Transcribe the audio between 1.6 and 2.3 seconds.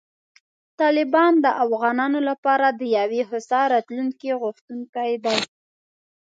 افغانانو